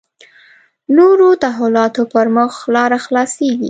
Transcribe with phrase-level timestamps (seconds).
[0.97, 3.57] نورو تحولاتو پر مخ لاره خلاصېږي.